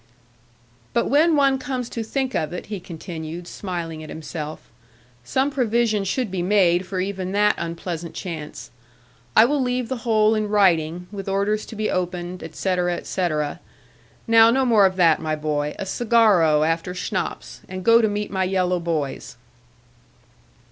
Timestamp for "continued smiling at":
2.79-4.09